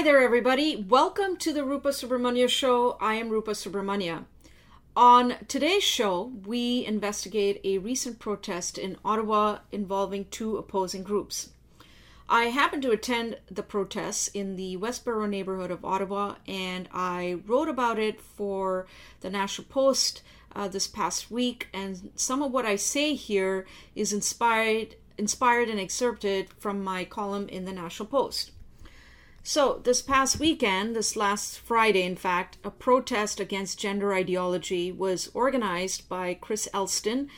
[0.00, 0.76] Hi there, everybody.
[0.76, 2.96] Welcome to the Rupa Subramanya Show.
[3.02, 4.24] I am Rupa Subramanya.
[4.96, 11.50] On today's show, we investigate a recent protest in Ottawa involving two opposing groups.
[12.30, 17.68] I happened to attend the protests in the Westboro neighborhood of Ottawa, and I wrote
[17.68, 18.86] about it for
[19.20, 20.22] the National Post
[20.56, 21.68] uh, this past week.
[21.74, 27.50] And some of what I say here is inspired, inspired and excerpted from my column
[27.50, 28.52] in the National Post.
[29.42, 35.30] So, this past weekend, this last Friday, in fact, a protest against gender ideology was
[35.32, 37.30] organized by Chris Elston.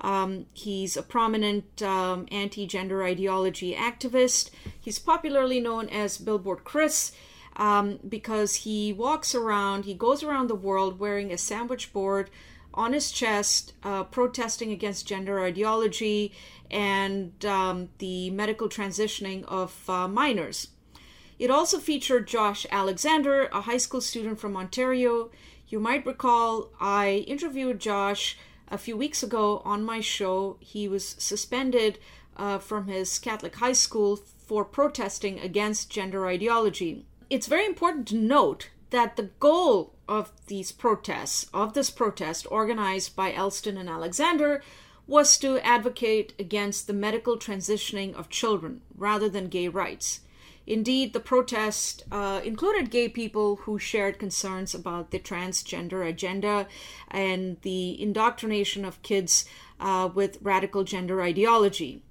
[0.00, 4.50] Um, he's a prominent um, anti gender ideology activist.
[4.80, 7.10] He's popularly known as Billboard Chris
[7.56, 12.30] um, because he walks around, he goes around the world wearing a sandwich board
[12.72, 16.32] on his chest, uh, protesting against gender ideology
[16.70, 20.68] and um, the medical transitioning of uh, minors.
[21.38, 25.30] It also featured Josh Alexander, a high school student from Ontario.
[25.68, 28.36] You might recall I interviewed Josh
[28.68, 30.56] a few weeks ago on my show.
[30.60, 31.98] He was suspended
[32.36, 37.06] uh, from his Catholic high school for protesting against gender ideology.
[37.30, 43.14] It's very important to note that the goal of these protests, of this protest organized
[43.14, 44.62] by Elston and Alexander,
[45.06, 50.20] was to advocate against the medical transitioning of children rather than gay rights.
[50.68, 56.68] Indeed, the protest uh, included gay people who shared concerns about the transgender agenda
[57.10, 59.46] and the indoctrination of kids
[59.80, 62.02] uh, with radical gender ideology.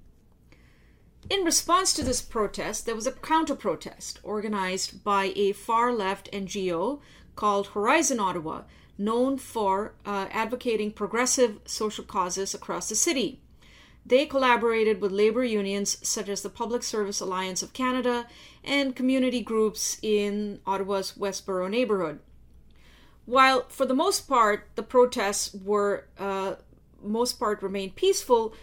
[1.30, 6.28] In response to this protest, there was a counter protest organized by a far left
[6.32, 7.00] NGO
[7.36, 8.62] called Horizon Ottawa,
[8.98, 13.40] known for uh, advocating progressive social causes across the city.
[14.08, 18.26] They collaborated with labor unions such as the Public Service Alliance of Canada
[18.64, 22.20] and community groups in Ottawa's Westboro neighborhood.
[23.26, 26.54] While for the most part the protests were uh,
[27.02, 28.54] most part remained peaceful,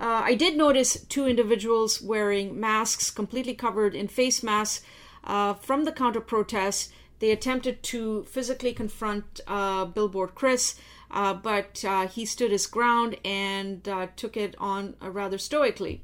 [0.00, 4.84] uh, I did notice two individuals wearing masks, completely covered in face masks,
[5.22, 6.92] uh, from the counter protests.
[7.20, 10.76] They attempted to physically confront uh, Billboard Chris,
[11.10, 16.02] uh, but uh, he stood his ground and uh, took it on uh, rather stoically.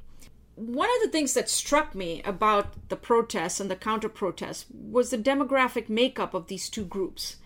[0.56, 5.10] One of the things that struck me about the protests and the counter protests was
[5.10, 7.36] the demographic makeup of these two groups.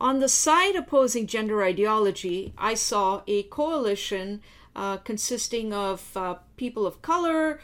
[0.00, 4.42] On the side opposing gender ideology, I saw a coalition
[4.76, 7.60] uh, consisting of uh, people of color,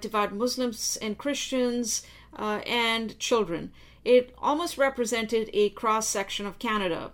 [0.00, 2.02] devout Muslims and Christians,
[2.38, 3.72] and children.
[4.04, 7.12] It almost represented a cross section of Canada.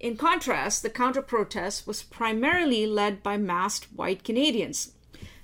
[0.00, 4.92] In contrast, the counter protest was primarily led by masked white Canadians.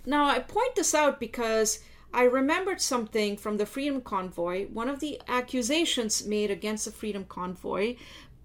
[0.04, 1.80] Now, I point this out because
[2.12, 4.66] I remembered something from the Freedom Convoy.
[4.66, 7.96] One of the accusations made against the Freedom Convoy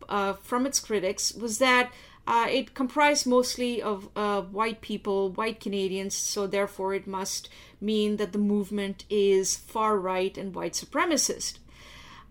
[0.07, 1.91] uh, from its critics was that
[2.27, 7.49] uh, it comprised mostly of uh, white people, white Canadians, so therefore it must
[7.79, 11.59] mean that the movement is far right and white supremacist.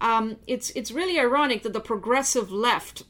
[0.00, 3.05] Um, it's it's really ironic that the progressive left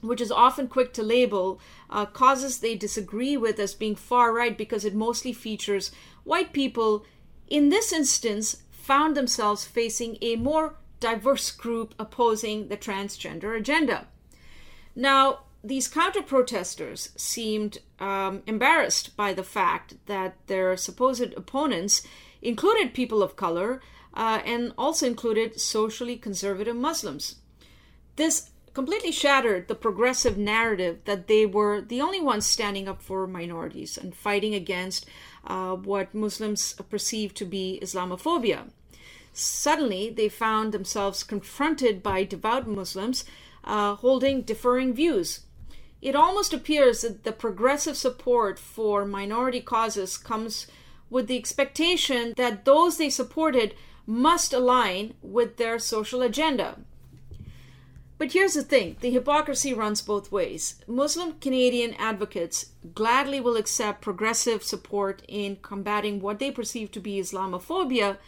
[0.00, 1.58] which is often quick to label
[1.88, 5.90] uh, causes they disagree with as being far right because it mostly features
[6.24, 7.04] white people,
[7.48, 14.06] in this instance, found themselves facing a more diverse group opposing the transgender agenda.
[14.94, 22.02] Now, these counter protesters seemed um, embarrassed by the fact that their supposed opponents
[22.42, 23.80] included people of color
[24.12, 27.36] uh, and also included socially conservative Muslims.
[28.16, 33.26] This completely shattered the progressive narrative that they were the only ones standing up for
[33.26, 35.06] minorities and fighting against
[35.46, 38.68] uh, what Muslims perceive to be Islamophobia.
[39.32, 43.24] Suddenly, they found themselves confronted by devout Muslims
[43.64, 45.40] uh, holding differing views.
[46.04, 50.66] It almost appears that the progressive support for minority causes comes
[51.08, 53.74] with the expectation that those they supported
[54.06, 56.76] must align with their social agenda.
[58.18, 60.74] But here's the thing the hypocrisy runs both ways.
[60.86, 67.18] Muslim Canadian advocates gladly will accept progressive support in combating what they perceive to be
[67.18, 68.18] Islamophobia.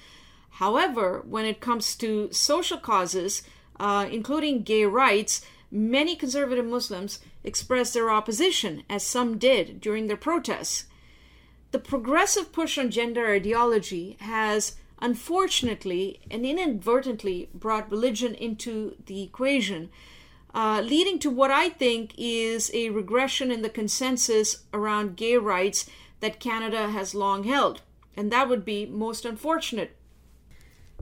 [0.52, 3.42] However, when it comes to social causes,
[3.78, 10.16] uh, including gay rights, many conservative Muslims express their opposition, as some did during their
[10.16, 10.84] protests.
[11.70, 19.90] The progressive push on gender ideology has unfortunately and inadvertently brought religion into the equation,
[20.54, 25.88] uh, leading to what I think is a regression in the consensus around gay rights
[26.20, 27.82] that Canada has long held.
[28.16, 29.94] And that would be most unfortunate.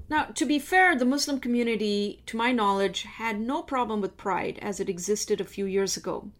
[0.08, 4.58] Now, to be fair, the Muslim community, to my knowledge, had no problem with pride
[4.60, 6.30] as it existed a few years ago.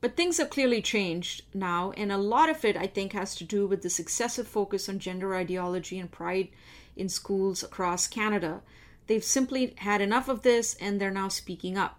[0.00, 3.44] But things have clearly changed now, and a lot of it, I think, has to
[3.44, 6.48] do with this excessive focus on gender ideology and pride
[6.96, 8.62] in schools across Canada.
[9.06, 11.98] They've simply had enough of this and they're now speaking up.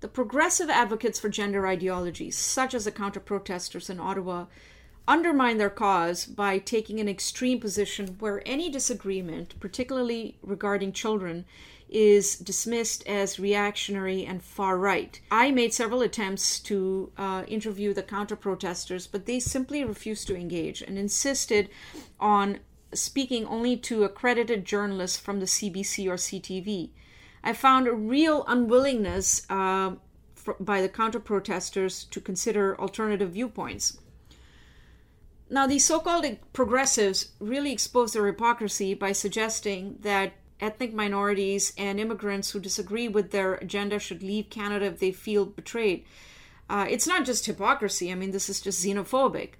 [0.00, 4.46] The progressive advocates for gender ideologies, such as the counter protesters in Ottawa,
[5.08, 11.44] undermine their cause by taking an extreme position where any disagreement, particularly regarding children,
[11.88, 15.20] is dismissed as reactionary and far right.
[15.30, 20.36] I made several attempts to uh, interview the counter protesters, but they simply refused to
[20.36, 21.68] engage and insisted
[22.18, 22.58] on
[22.92, 26.90] speaking only to accredited journalists from the CBC or CTV.
[27.44, 29.92] I found a real unwillingness uh,
[30.34, 33.98] for, by the counter protesters to consider alternative viewpoints.
[35.48, 42.00] Now, these so called progressives really expose their hypocrisy by suggesting that ethnic minorities and
[42.00, 46.04] immigrants who disagree with their agenda should leave Canada if they feel betrayed.
[46.68, 49.50] Uh, it's not just hypocrisy, I mean, this is just xenophobic.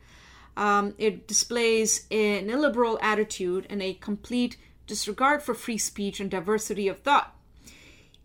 [0.56, 4.56] Um, it displays an illiberal attitude and a complete
[4.86, 7.34] disregard for free speech and diversity of thought.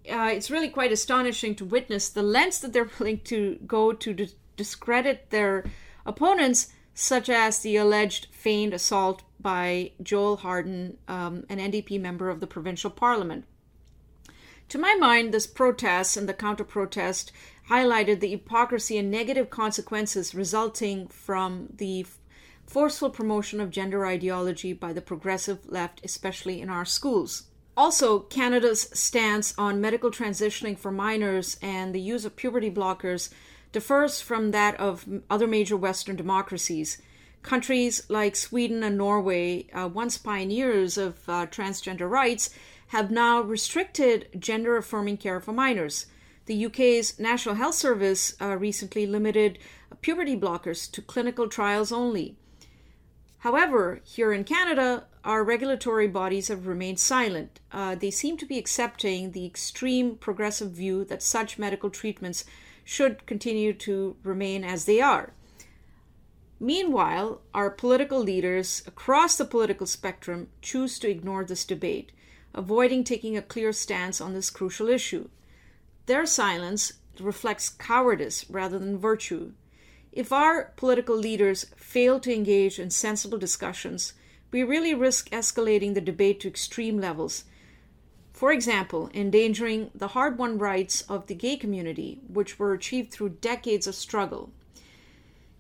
[0.09, 4.13] Uh, it's really quite astonishing to witness the lengths that they're willing to go to
[4.13, 5.65] dis- discredit their
[6.05, 6.69] opponents,
[7.01, 12.47] such as the alleged feigned assault by Joel Harden, um, an NDP member of the
[12.47, 13.45] provincial parliament.
[14.69, 17.31] To my mind, this protest and the counter protest
[17.69, 22.05] highlighted the hypocrisy and negative consequences resulting from the
[22.67, 27.43] forceful promotion of gender ideology by the progressive left, especially in our schools.
[27.75, 33.29] Also, Canada's stance on medical transitioning for minors and the use of puberty blockers
[33.71, 37.01] differs from that of other major Western democracies.
[37.41, 42.51] Countries like Sweden and Norway, uh, once pioneers of uh, transgender rights,
[42.87, 46.05] have now restricted gender affirming care for minors.
[46.45, 49.57] The UK's National Health Service uh, recently limited
[50.01, 52.35] puberty blockers to clinical trials only.
[53.39, 57.59] However, here in Canada, our regulatory bodies have remained silent.
[57.71, 62.45] Uh, they seem to be accepting the extreme progressive view that such medical treatments
[62.91, 65.31] should continue to remain as they are.
[66.59, 72.11] Meanwhile, our political leaders across the political spectrum choose to ignore this debate,
[72.53, 75.29] avoiding taking a clear stance on this crucial issue.
[76.05, 79.53] Their silence reflects cowardice rather than virtue.
[80.11, 84.11] If our political leaders fail to engage in sensible discussions,
[84.51, 87.45] we really risk escalating the debate to extreme levels.
[88.41, 93.37] For example, endangering the hard won rights of the gay community, which were achieved through
[93.39, 94.49] decades of struggle.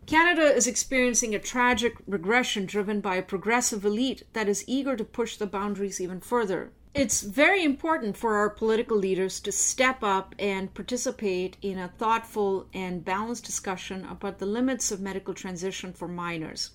[0.07, 5.03] Canada is experiencing a tragic regression driven by a progressive elite that is eager to
[5.03, 6.71] push the boundaries even further.
[6.95, 12.65] It's very important for our political leaders to step up and participate in a thoughtful
[12.73, 16.71] and balanced discussion about the limits of medical transition for minors.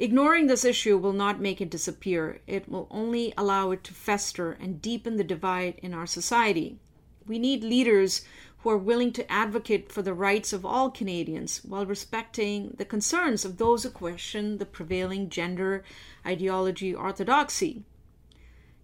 [0.00, 4.52] Ignoring this issue will not make it disappear, it will only allow it to fester
[4.52, 6.78] and deepen the divide in our society.
[7.26, 8.22] We need leaders
[8.58, 13.44] who are willing to advocate for the rights of all Canadians while respecting the concerns
[13.44, 15.82] of those who question the prevailing gender
[16.24, 17.82] ideology orthodoxy.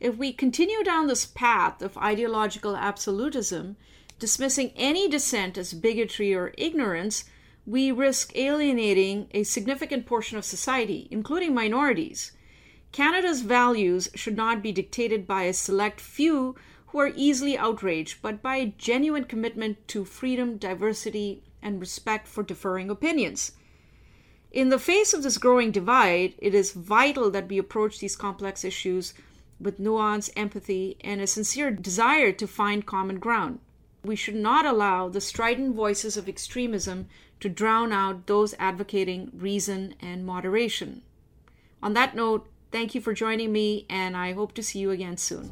[0.01, 3.77] If we continue down this path of ideological absolutism,
[4.19, 7.25] dismissing any dissent as bigotry or ignorance,
[7.67, 12.33] we risk alienating a significant portion of society, including minorities.
[12.93, 16.55] Canada's values should not be dictated by a select few
[16.89, 22.43] who are easily outraged, but by a genuine commitment to freedom, diversity, and respect for
[22.43, 23.53] differing opinions.
[24.53, 28.63] In the face of this growing divide, it is vital that we approach these complex
[28.63, 29.15] issues
[29.59, 33.59] with nuance, empathy, and a sincere desire to find common ground.
[34.05, 37.09] We should not allow the strident voices of extremism
[37.41, 41.03] to drown out those advocating reason and moderation.
[41.83, 45.17] On that note, thank you for joining me, and I hope to see you again
[45.17, 45.51] soon.